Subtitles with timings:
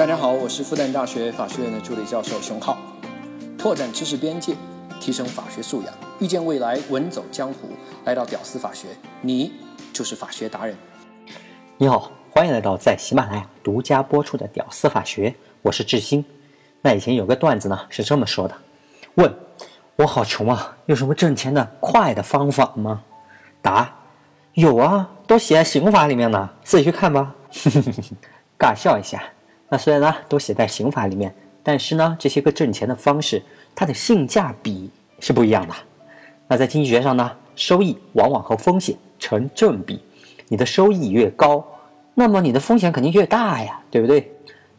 [0.00, 2.78] 大家好，我是复旦大学法学院的助理教授熊浩，
[3.58, 4.54] 拓展知识边界，
[4.98, 7.68] 提升法学素养，遇见未来，稳走江湖。
[8.06, 8.88] 来到屌丝法学，
[9.20, 9.52] 你
[9.92, 10.74] 就是法学达人。
[11.76, 15.28] 你好，欢迎来到在喜马拉雅独家播出的《屌丝法学》，
[15.60, 16.24] 我是志新。
[16.80, 18.54] 那以前有个段子呢，是这么说的：
[19.16, 19.30] 问，
[19.96, 23.02] 我好穷啊，有什么挣钱的快的方法吗？
[23.60, 23.94] 答，
[24.54, 27.34] 有啊，都写在刑法里面呢，自己去看吧。
[28.58, 29.22] 尬笑一下。
[29.70, 33.42] 那虽然呢都写在刑法里面，但是呢这些个挣钱的方式，
[33.74, 35.74] 它的性价比是不一样的。
[36.48, 40.02] 那在经济学上呢，收益往往和风险成正比，
[40.48, 41.64] 你的收益越高，
[42.14, 44.30] 那么你的风险肯定越大呀，对不对？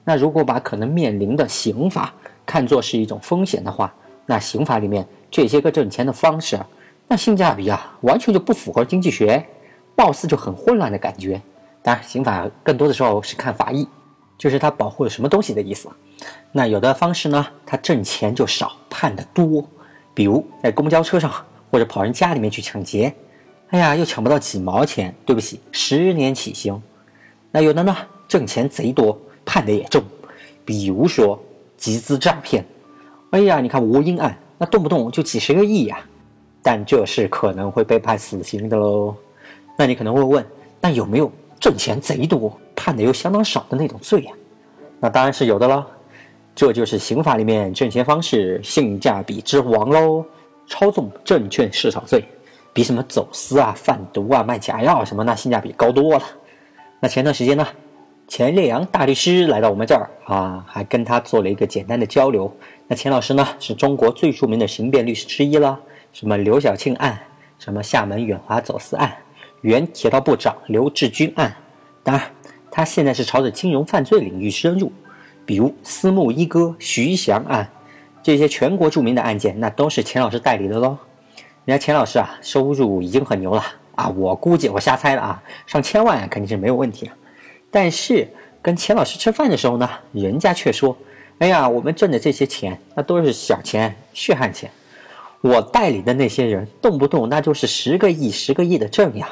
[0.03, 2.13] 那如果把可能面临的刑罚
[2.45, 3.93] 看作是一种风险的话，
[4.25, 6.59] 那刑法里面这些个挣钱的方式，
[7.07, 9.41] 那性价比啊完全就不符合经济学，
[9.95, 11.41] 貌似就很混乱的感觉。
[11.81, 13.87] 当然，刑法更多的时候是看法义。
[14.41, 15.87] 就是它保护了什么东西的意思。
[16.51, 19.63] 那有的方式呢，它挣钱就少，判的多。
[20.15, 21.31] 比如在公交车上
[21.69, 23.13] 或者跑人家里面去抢劫，
[23.67, 26.81] 哎呀，又抢不到几毛钱，对不起，十年起刑。
[27.51, 27.95] 那有的呢，
[28.27, 30.03] 挣钱贼多，判的也重。
[30.65, 31.39] 比如说
[31.77, 32.65] 集资诈骗，
[33.29, 35.99] 哎呀，你看吴英案，那动不动就几十个亿呀，
[36.63, 39.15] 但这是可能会被判死刑的喽。
[39.77, 40.43] 那你可能会问，
[40.81, 41.31] 那有没有
[41.61, 42.59] 挣钱贼多？
[42.75, 44.33] 判的又相当少的那种罪呀，
[44.99, 45.87] 那当然是有的了。
[46.53, 50.25] 这就是刑法里面挣钱方式性价比之王喽。
[50.67, 52.23] 操纵证券市场罪，
[52.71, 56.23] 比什么走私啊、贩毒啊、卖假药什么那性价比高多了。
[56.99, 57.67] 那前段时间呢，
[58.27, 62.49] 钱烈阳大律师来到我们这儿啊，还跟他做了一个简单的交流。
[62.87, 65.77] 那钱老师呢，是中国最著名的刑辩律师之一了。
[66.13, 67.19] 什么刘晓庆案，
[67.59, 69.13] 什么厦门远华走私案，
[69.61, 71.55] 原铁道部长刘志军案，
[72.03, 72.29] 当然。
[72.73, 74.89] 他现在是朝着金融犯罪领域深入，
[75.45, 77.69] 比如私募一哥徐翔案，
[78.23, 80.97] 这些全国著名的案件，那都是钱老师代理的喽。
[81.65, 83.61] 人家钱老师啊，收入已经很牛了
[83.95, 87.11] 啊，我估计我瞎猜的啊，上千万肯定是没有问题的。
[87.69, 88.25] 但是
[88.61, 90.95] 跟钱老师吃饭的时候呢，人家却说
[91.39, 94.71] ：“哎呀，我们挣的这些钱，那都是小钱、血汗钱，
[95.41, 99.27] 我代理的那些人，动不动那就是十个亿、十个亿的挣呀。”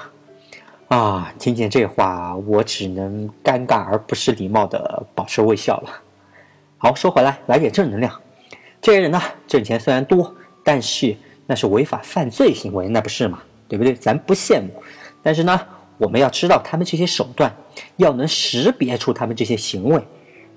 [0.89, 5.89] 啊，听见这话，我只能尴尬而不失礼貌的保持微笑了。
[6.79, 8.11] 好，说回来，来点正能量。
[8.81, 10.33] 这些人呢，挣钱虽然多，
[10.63, 13.39] 但是那是违法犯罪行为，那不是吗？
[13.67, 13.93] 对不对？
[13.93, 14.69] 咱不羡慕。
[15.21, 15.61] 但是呢，
[15.99, 17.55] 我们要知道他们这些手段，
[17.97, 20.01] 要能识别出他们这些行为，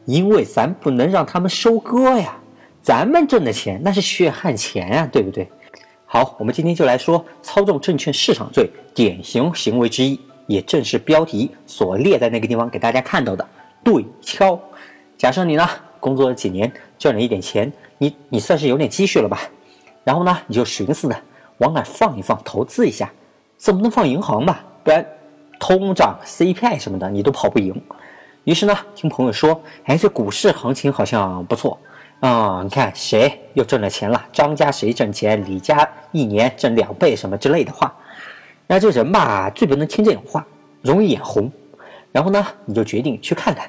[0.07, 2.39] 因为咱不能让他们收割呀。
[2.81, 5.47] 咱们挣的钱那是血汗钱呀，对不对？
[6.15, 13.49] 好，我们今天就来说操纵证券市场罪典型行为之一，也正是标题所列在那个地方给大家看到的
[13.83, 14.61] 对敲。
[15.17, 15.67] 假设你呢
[15.99, 19.41] 工作了几年，赚了一点钱，你你算是有点积蓄了吧？
[20.05, 21.19] 然后呢，你就寻思的
[21.57, 23.11] 往哪放一放，投资一下，
[23.57, 24.63] 总不能放银行吧？
[24.85, 25.03] 不然
[25.59, 27.75] 通胀、CPI 什么的你都跑不赢。
[28.45, 31.79] 于是呢，听朋友说，哎，这股市行情好像不错。
[32.23, 34.25] 啊，你看谁又挣了钱了？
[34.33, 35.45] 张家谁挣钱？
[35.45, 37.93] 李家一年挣两倍什么之类的话，
[38.69, 40.47] 那这人吧最不能听这种话，
[40.83, 41.51] 容易眼红。
[42.13, 43.69] 然后呢，你就决定去看看。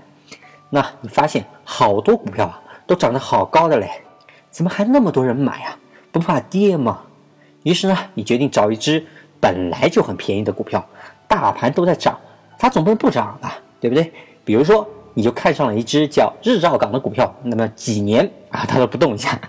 [0.70, 3.90] 那你发现好多股票啊都涨得好高的嘞，
[4.52, 5.76] 怎么还那么多人买啊？
[6.12, 7.02] 不怕跌吗？
[7.64, 9.04] 于是呢，你决定找一只
[9.40, 10.88] 本来就很便宜的股票，
[11.28, 12.20] 大盘都在涨，
[12.60, 13.58] 它总不能不涨吧？
[13.82, 14.14] 对不对？
[14.46, 14.88] 比如说。
[15.14, 19.40] 你就看上了一只叫日照港的股票，那么几年啊，它都不动一下，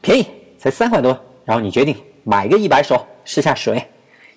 [0.00, 0.26] 便宜
[0.58, 3.82] 才三块多，然后你决定买个一百手试下水，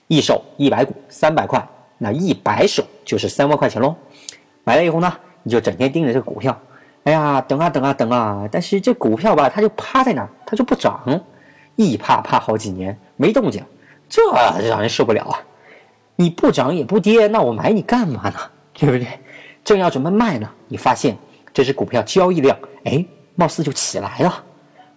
[0.07, 1.65] 一手一百股三百块，
[1.97, 3.95] 那一百手就是三万块钱喽。
[4.63, 5.11] 买了以后呢，
[5.43, 6.55] 你就整天盯着这个股票，
[7.03, 11.01] 哎呀，等啊等啊等啊，但是这股票吧，它就趴在那儿，它就不涨，
[11.75, 13.63] 一趴趴好几年没动静，
[14.07, 14.21] 这
[14.67, 15.39] 让人受不了啊！
[16.17, 18.35] 你不涨也不跌，那我买你干嘛呢？
[18.73, 19.07] 对不对？
[19.63, 21.17] 正要准备卖呢，你发现
[21.53, 23.05] 这只股票交易量，哎，
[23.35, 24.43] 貌似就起来了，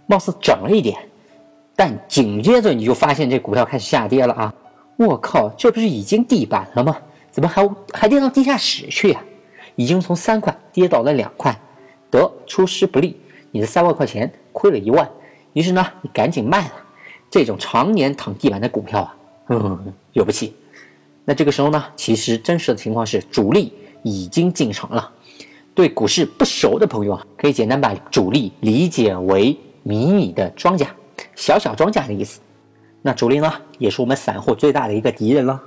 [0.07, 0.99] 貌似涨了一点，
[1.77, 4.55] 但紧接着你就发现这股票开始下跌了啊！
[4.97, 6.97] 我靠，这不是已经地板了吗？
[7.31, 9.23] 怎么还还跌到地下室去呀？
[9.77, 11.55] 已经从三块跌到了两块，
[12.11, 13.21] 得出师不利，
[13.51, 15.09] 你的三万块钱亏了一万，
[15.53, 16.73] 于是呢，你赶紧卖了。
[17.29, 19.17] 这种常年躺地板的股票啊，
[19.49, 20.55] 嗯，有不起。
[21.25, 23.73] 那这个时候呢，其实真实的情况是主力。
[24.05, 25.11] 已经进场了。
[25.75, 30.87] 对股市不熟的朋友啊，可以简单把主力理解为迷你的庄家，
[31.35, 32.39] 小小庄家的意思。
[33.03, 35.61] 那主力呢，也是我们散户最大的一个敌人了。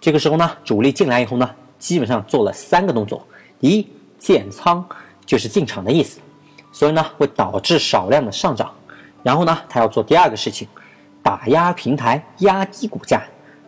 [0.00, 1.48] 这个时候呢，主力进来以后呢，
[1.78, 3.22] 基本上做了三个动作：
[3.60, 3.86] 第一，
[4.18, 4.82] 建仓，
[5.26, 6.20] 就是进场的意思，
[6.72, 8.72] 所以呢会导致少量的上涨。
[9.22, 10.66] 然后呢，他要做第二个事情，
[11.22, 13.22] 打压平台，压低股价。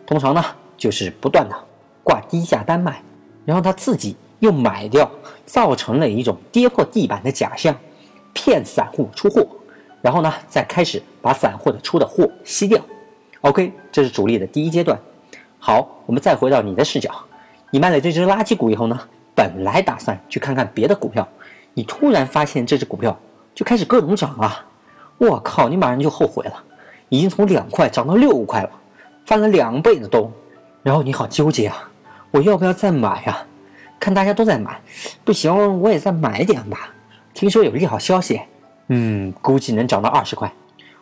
[0.06, 0.42] 通常呢
[0.78, 1.54] 就是不断的
[2.02, 3.02] 挂低价单卖，
[3.44, 5.10] 然后他自己又买掉，
[5.44, 7.74] 造成了一种跌破地板的假象，
[8.32, 9.46] 骗散户出货。
[10.00, 12.80] 然后呢再开始把散户的出的货吸掉。
[13.42, 14.98] OK，这是主力的第一阶段。
[15.58, 17.10] 好，我们再回到你的视角，
[17.70, 18.98] 你卖了这只垃圾股以后呢，
[19.34, 21.26] 本来打算去看看别的股票，
[21.74, 23.16] 你突然发现这只股票
[23.54, 24.66] 就开始各种涨啊！
[25.18, 26.64] 我靠，你马上就后悔了，
[27.08, 28.70] 已经从两块涨到六块了，
[29.24, 30.28] 翻了两倍的都。
[30.82, 31.88] 然后你好纠结啊，
[32.32, 33.46] 我要不要再买呀？
[34.00, 34.80] 看大家都在买，
[35.22, 36.92] 不行，我也再买点吧。
[37.34, 38.40] 听说有利好消息，
[38.88, 40.50] 嗯，估计能涨到二十块。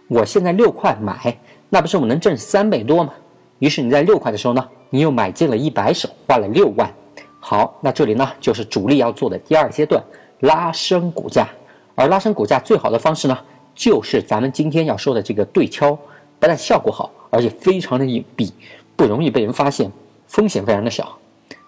[0.08, 1.38] 我现在六块买，
[1.68, 3.14] 那不是我能挣三倍多吗？
[3.60, 6.92] 于是你在六块的时候呢，你又买进了一百手，花了六万。
[7.38, 10.02] 好，那这里呢就是主力要做的第二阶段，
[10.40, 11.48] 拉升股价。
[11.94, 13.38] 而拉升股价最好的方式呢，
[13.72, 18.50] 就是咱们今天要说的这个对敲，不但效果好，而且非常的隐蔽，
[18.96, 19.90] 不容易被人发现，
[20.30, 21.18] 风险非常的小。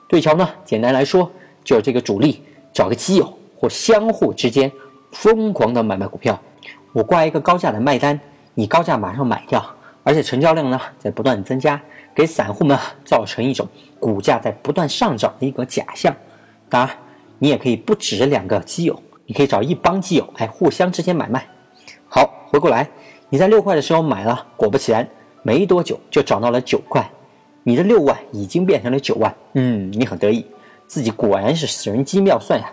[0.08, 1.30] 对敲呢，简单来说
[1.64, 2.42] 就是这个主力
[2.72, 4.70] 找个基友或相互之间
[5.10, 6.40] 疯狂的买卖股票，
[6.92, 8.18] 我挂一个高价的卖单，
[8.54, 9.62] 你高价马上买掉。
[10.04, 11.80] 而且成交量呢在不断增加，
[12.12, 13.68] 给散户们造成一种
[14.00, 16.14] 股价在不断上涨的一个假象。
[16.68, 16.96] 当然，
[17.38, 21.46] 你也可以不止两个基友，你可以找一帮基友，哎，互相之间买卖。
[22.08, 22.88] 好，回过来，
[23.28, 25.08] 你在六块的时候买了，果不其然，
[25.42, 27.08] 没多久就涨到了九块，
[27.62, 29.34] 你的六万已经变成了九万。
[29.54, 30.46] 嗯，你很得意，
[30.86, 32.72] 自己果然是神机妙算呀。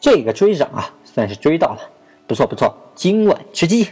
[0.00, 1.80] 这个追涨啊，算是追到了，
[2.26, 3.88] 不错不错，今晚吃鸡。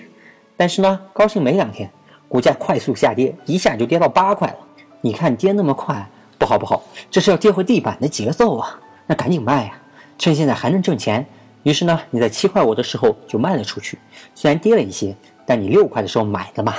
[0.56, 1.90] 但是呢，高兴没两天。
[2.28, 4.56] 股价快速下跌，一下就跌到八块了。
[5.00, 6.08] 你看跌那么快，
[6.38, 8.78] 不好不好，这是要跌回地板的节奏啊！
[9.06, 9.72] 那赶紧卖呀，
[10.16, 11.26] 趁现在还能挣钱。
[11.64, 13.98] 于是呢，你在七块五的时候就卖了出去，
[14.32, 15.12] 虽然跌了一些，
[15.44, 16.74] 但你六块的时候买的嘛，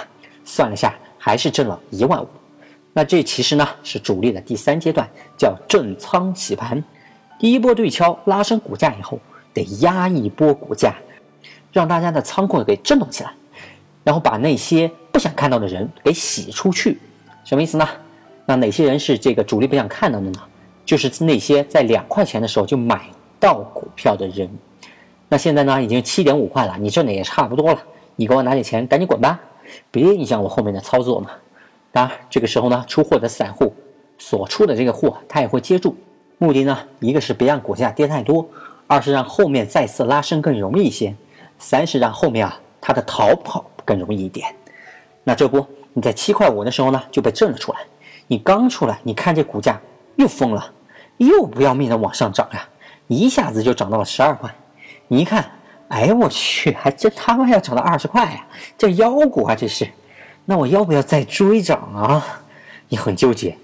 [0.45, 2.27] 算了下还是挣了一万五。
[2.93, 6.83] 那这其实呢是主力的第三阶段，叫震仓洗盘。
[7.39, 9.19] 第一波对敲拉升股价以后，
[9.53, 10.95] 得压一波股价，
[11.71, 13.31] 让大家的仓库给震动起来。
[14.03, 16.99] 然后把那些不想看到的人给洗出去，
[17.43, 17.87] 什么意思呢？
[18.47, 20.39] 那哪些人是这个主力不想看到的呢？
[20.83, 23.05] 就是那些在两块钱的时候就买
[23.39, 24.49] 到股票的人。
[25.29, 27.81] 那现在呢，已经七点五块了，你挣的也差不多了，
[28.15, 29.39] 你给我拿点钱，赶紧滚吧，
[29.91, 31.29] 别影响我后面的操作嘛。
[31.91, 33.73] 当然，这个时候呢，出货的散户
[34.17, 35.95] 所出的这个货，他也会接住，
[36.37, 38.47] 目的呢，一个是别让股价跌太多，
[38.87, 41.15] 二是让后面再次拉升更容易一些，
[41.57, 43.65] 三是让后面啊它的逃跑。
[43.83, 44.47] 更容易一点，
[45.23, 47.79] 那这不你在七块五的时候呢就被震了出来，
[48.27, 49.81] 你刚出来，你看这股价
[50.17, 50.71] 又疯了，
[51.17, 52.69] 又不要命的往上涨呀，
[53.07, 54.53] 一下子就涨到了十二块，
[55.07, 55.43] 你一看，
[55.89, 58.45] 哎我去，还真他妈要涨到二十块呀，
[58.77, 59.89] 这妖股啊这是，
[60.45, 62.41] 那我要不要再追涨啊？
[62.89, 63.57] 你很纠结，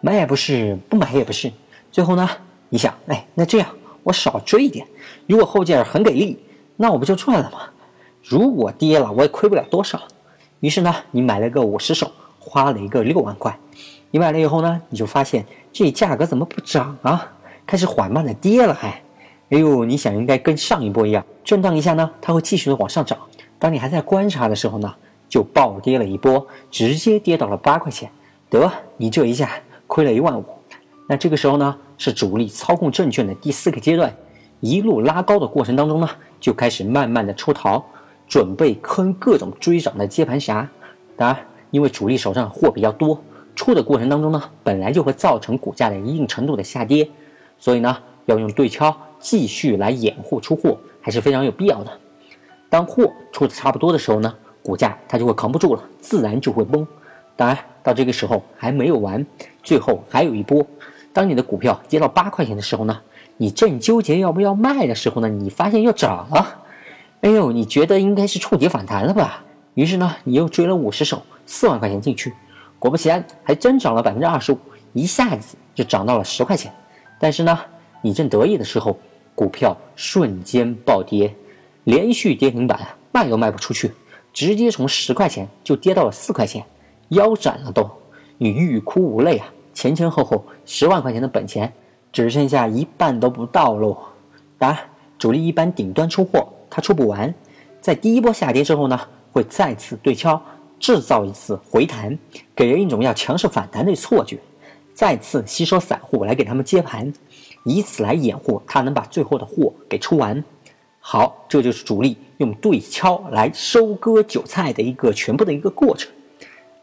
[0.00, 1.50] 买也不是，不买也不是，
[1.90, 2.28] 最后呢，
[2.68, 3.68] 你想，哎，那这样
[4.02, 4.86] 我少追一点，
[5.26, 6.38] 如果后劲儿很给力，
[6.76, 7.60] 那我不就赚了吗？
[8.22, 10.00] 如果跌了，我也亏不了多少。
[10.60, 13.56] 于是呢，你买了个五十手，花了一个六万块。
[14.10, 17.30] 你买了以后呢，你就发现这价格怎么不涨啊？
[17.66, 18.88] 开始缓慢的跌了，还。
[19.50, 23.18] 哎呦，你想应该跟上一波一样，震荡一下呢，它会继续的往上涨。
[23.58, 24.94] 当你还在观察的时候呢，
[25.34, 28.08] 就暴跌了一波，直接跌到了八块钱。
[28.48, 29.50] 得，你这一下
[29.88, 30.44] 亏了一万五。
[31.08, 34.14] 那这个时候呢，是主力操控证券的第四个阶段，
[34.60, 37.84] 一路拉高的过程当中呢，就开始慢慢的出逃。
[38.28, 40.68] 准备坑各种追涨的接盘侠，
[41.16, 41.36] 当然，
[41.72, 43.20] 因为主力手上货比较多，
[43.56, 47.10] 出的过程当中呢，本来就会造成股价的一定程度的下跌，
[47.58, 51.90] 所以呢，要用对敲继续来掩护出货，还是非常有必要的。
[52.70, 54.32] 当货出的差不多的时候呢，
[54.64, 56.86] 股价它就会扛不住了，自然就会崩。
[57.36, 59.24] 当然，到这个时候还没有完，
[59.62, 60.66] 最后还有一波。
[61.12, 62.98] 当你的股票跌到八块钱的时候呢，
[63.36, 66.62] 你正纠结要不要卖的时候呢，你发现又涨了。
[67.20, 69.44] 哎呦，你觉得应该是触底反弹了吧？
[69.74, 72.32] 于是呢，你又追了五十手，四万块钱进去，
[72.78, 74.58] 果不其然，还真涨了百分之二十五，
[74.94, 76.72] 一下子就涨到了十块钱。
[77.20, 77.58] 但是呢，
[78.00, 78.98] 你正得意的时候，
[79.34, 81.34] 股票瞬间暴跌，
[81.84, 82.78] 连续跌停板，
[83.10, 83.90] 卖都卖不出去，
[84.34, 86.62] 直接从十块钱就跌到了四块钱，
[87.10, 87.88] 腰斩了都，
[88.36, 89.46] 你欲哭无泪啊！
[89.72, 91.72] 前前后后十万块钱的本钱，
[92.12, 93.96] 只剩下一半都不到喽。
[94.58, 94.78] 当然，
[95.16, 96.48] 主力一般顶端出货。
[96.68, 97.32] 他出不完，
[97.80, 99.00] 在第一波下跌之后呢，
[99.30, 100.42] 会再次对敲，
[100.80, 102.18] 制造一次回弹，
[102.56, 104.40] 给人一种要强势反弹的错觉，
[104.92, 107.12] 再次吸收散户来给他们接盘，
[107.64, 110.42] 以此来掩护他能把最后的货给出完。
[111.06, 116.10] 好，这就是主力用对敲来收割韭菜的一个全部的一个过程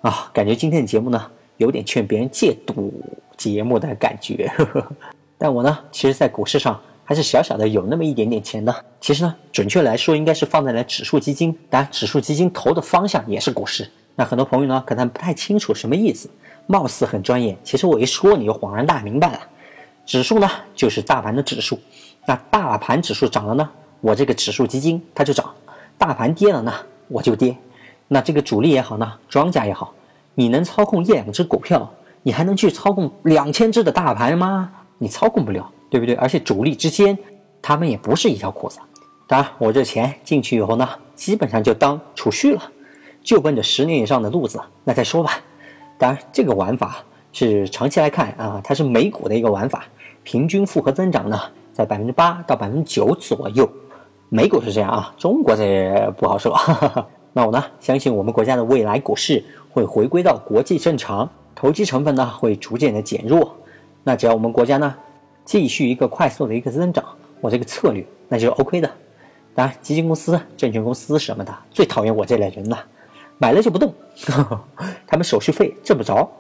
[0.01, 0.29] 啊！
[0.31, 2.93] 感觉今天的节目呢，有点劝别人戒赌
[3.35, 4.47] 节目的感觉。
[4.55, 4.91] 呵 呵
[5.39, 8.73] 但我呢，其实，在股市上还是小小的有那么一点点钱的。
[8.99, 11.51] 其实呢，准确来说，应该是放在了指数基金。
[11.67, 13.89] 当然，指数基金投的方向也是股市。
[14.15, 16.29] 那很多朋友呢，可能不太清楚什么意思，
[16.67, 17.57] 貌似很专业。
[17.63, 19.39] 其实我一说，你就恍然大明白了。
[20.05, 21.79] 指数呢，就是大盘的指数。
[22.27, 23.67] 那大盘指数涨了呢？
[24.01, 25.53] 我这个指数基金它就涨，
[25.97, 26.73] 大盘跌了呢，
[27.07, 27.55] 我就跌。
[28.07, 29.93] 那这个主力也好呢，庄家也好，
[30.35, 31.89] 你能操控一两只股票，
[32.23, 34.69] 你还能去操控两千只的大盘吗？
[34.97, 36.15] 你操控不了，对不对？
[36.15, 37.17] 而且主力之间，
[37.61, 38.79] 他们也不是一条裤子。
[39.27, 42.61] 当然，我这钱进去以后呢，基本上就当储蓄了，
[43.23, 45.39] 就奔着十年以上的路子，那再说吧。
[45.97, 46.97] 当然，这个玩法
[47.31, 49.85] 是长期来看啊，它是美股的一个玩法，
[50.23, 51.39] 平均复合增长呢
[51.71, 53.69] 在百分之八到百分之九左右。
[54.33, 56.57] 美股是这样啊，中国这不好说。
[57.33, 63.53] 那我呢，相信我们国家的未来股市会回归到国际正常，投机成分呢会逐渐的减弱。
[64.03, 64.95] 那只要我们国家呢
[65.43, 67.03] 继续一个快速的一个增长，
[67.41, 68.89] 我这个策略那就是 OK 的。
[69.53, 72.81] 当然，基金公司、证券公司什么的最讨厌我这类人了，
[73.37, 73.93] 买了就不动，
[75.05, 76.31] 他们手续费挣不着。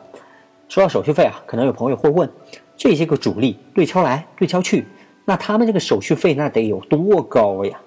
[0.69, 2.29] 说到手续费啊，可能有朋友会问，
[2.77, 4.87] 这些个主力对敲来对敲去。
[5.25, 7.79] 那他们这个手续费那得有多高呀？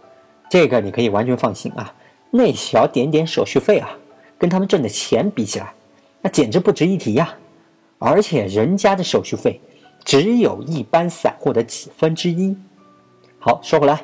[0.50, 1.92] 这个你可以完全放心啊，
[2.30, 3.90] 那小点点手续费啊，
[4.38, 5.72] 跟他们挣的钱比起来，
[6.20, 7.34] 那简直不值一提呀！
[7.98, 9.60] 而且人家的手续费
[10.04, 12.56] 只有一般散户的几分之一。
[13.38, 14.00] 好，说回来，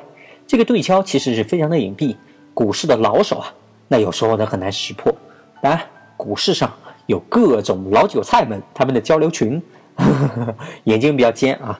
[0.47, 2.15] 这个对敲其实是非常的隐蔽，
[2.53, 3.53] 股市的老手啊，
[3.87, 5.13] 那有时候呢很难识破。
[5.61, 5.81] 当然，
[6.17, 6.73] 股市上
[7.05, 9.61] 有各种老韭菜们他们的交流群，
[10.85, 11.79] 眼睛比较尖啊。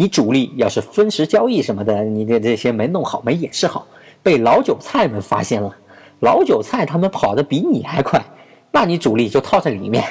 [0.00, 3.84] 你主力要是分时交易什么的，你的这些没弄好、没演示好，
[4.22, 5.76] 被老韭菜们发现了，
[6.20, 8.24] 老韭菜他们跑得比你还快，
[8.70, 10.04] 那你主力就套在里面。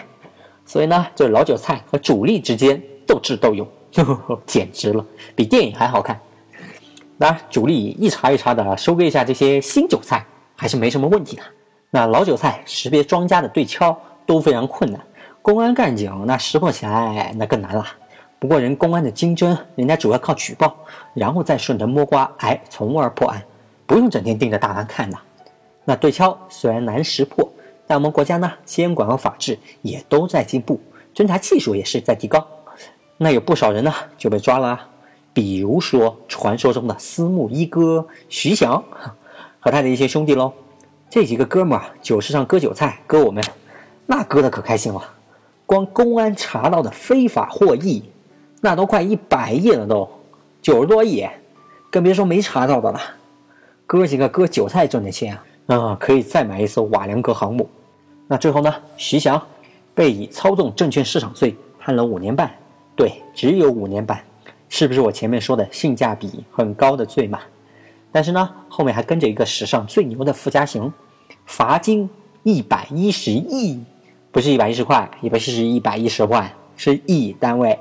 [0.66, 3.66] 所以呢，这老韭菜和主力之间斗智斗勇，
[3.96, 6.20] 呵呵呵简直了，比电影还好看。
[7.18, 11.44] 当然，主力一茬一茬的收割一下这些新韭菜，还是没什么问题的。
[11.90, 15.02] 那老韭菜识别庄家的对敲都非常困难，
[15.42, 17.86] 公安干警那识破起来那更难了。
[18.40, 20.76] 不过人公安的经侦，人家主要靠举报，
[21.16, 23.44] 然后再顺藤摸瓜，哎，从而破案，
[23.88, 25.18] 不用整天盯着大案看的。
[25.84, 27.50] 那对敲虽然难识破，
[27.88, 30.80] 但我们国家呢，监管和法治也都在进步，
[31.16, 32.46] 侦查技术也是在提高。
[33.18, 34.80] 那有不少人呢就被抓了，
[35.34, 38.84] 比如说传说中的私募一哥徐翔
[39.60, 40.54] 和他的一些兄弟喽。
[41.10, 43.44] 这几个哥们儿酒市上割韭菜，割我们，
[44.06, 45.02] 那割的可开心了。
[45.66, 48.04] 光公安查到的非法获益。
[48.62, 50.10] 那都快一百亿了，都
[50.62, 51.28] 九十多亿，
[51.92, 53.00] 更别说没查到的了。
[53.86, 55.38] 哥几个割韭菜挣的钱
[55.68, 57.70] 啊，啊，可以再买一艘瓦良格航母。
[58.28, 59.42] 那最后呢，徐翔
[59.96, 62.52] 被以操纵证券市场罪判了五年半，
[62.96, 64.22] 对，只有五年半，
[64.68, 67.40] 是不是我前面说的性价比很高的罪嘛？
[68.12, 70.92] 但是呢，后面还跟着一个史上最牛的附加刑，
[71.46, 72.10] 罚金
[72.44, 73.82] 一百一十亿，
[74.32, 76.52] 不是一百一十块，也不是一百一十万。
[76.78, 77.78] 是亿单位，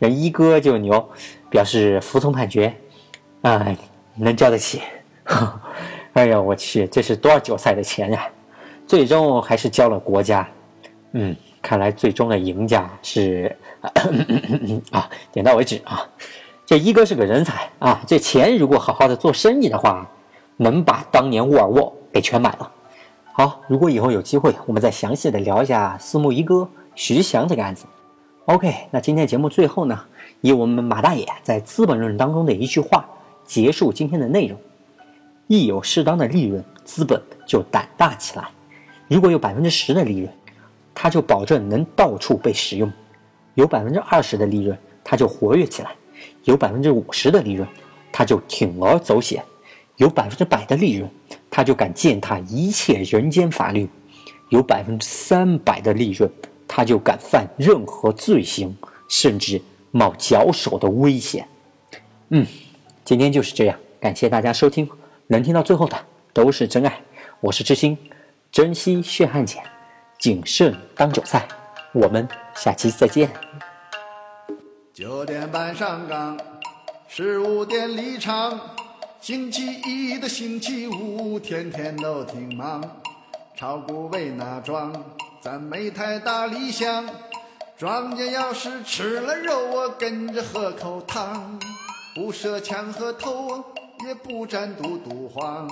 [0.00, 1.08] 人一哥就牛，
[1.48, 2.74] 表示服从判决，
[3.42, 3.64] 啊，
[4.16, 4.80] 能交得起。
[6.14, 8.26] 哎呀，我去，这是多少韭菜的钱呀！
[8.86, 10.46] 最终还是交了国家。
[11.12, 13.54] 嗯，看来最终的赢家是
[14.90, 16.06] 啊，点到为止啊。
[16.66, 20.06] 这一哥是个人才啊，这钱如果好好的做生意的话，
[20.56, 22.70] 能把当年沃尔沃给全买了。
[23.32, 26.68] 好，如果以后有机会，我们再详细的聊一下私募一哥。
[26.94, 27.86] 徐翔这个案子
[28.44, 29.98] ，OK，那今天节目最后呢，
[30.42, 33.08] 以我们马大爷在《资本论》当中的一句话
[33.46, 34.58] 结束今天的内容：
[35.46, 38.44] 一有适当的利润，资本就胆大起来；
[39.08, 40.30] 如果有百分之十的利润，
[40.94, 42.90] 它就保证能到处被使用；
[43.54, 45.88] 有百分之二十的利润，它就活跃起来；
[46.44, 47.66] 有百分之五十的利润，
[48.12, 49.42] 它就铤而走险；
[49.96, 51.10] 有百分之百的利润，
[51.50, 53.86] 它就敢践踏一切人间法律；
[54.50, 56.30] 有百分之三百的利润。
[56.74, 58.74] 他就敢犯任何罪行，
[59.06, 59.60] 甚至
[59.90, 61.46] 冒绞首的危险。
[62.30, 62.46] 嗯，
[63.04, 64.88] 今天就是这样，感谢大家收听，
[65.26, 65.94] 能听到最后的
[66.32, 66.98] 都是真爱。
[67.40, 67.98] 我是知心，
[68.50, 69.62] 珍惜血汗钱，
[70.18, 71.46] 谨慎当韭菜。
[71.92, 73.28] 我们下期再见。
[74.94, 76.38] 九点半上岗，
[77.06, 78.58] 十五点离场，
[79.20, 82.82] 星期一的星期五，天天都挺忙，
[83.58, 84.90] 炒股为那桩。
[85.42, 87.04] 咱没太大理想，
[87.76, 91.58] 庄家要是吃了肉，我跟着喝口汤，
[92.14, 93.64] 不设枪和头，
[94.06, 95.68] 也不占嘟嘟黄。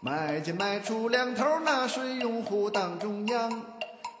[0.00, 3.62] 买进卖出两头纳税用户当中央，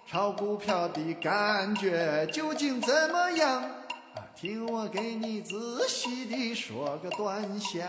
[0.06, 3.62] 炒股票的感觉究竟怎么样？
[4.36, 7.88] 听我给你仔细地说个端详。